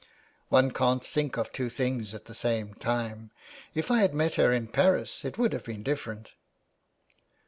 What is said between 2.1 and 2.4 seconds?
at the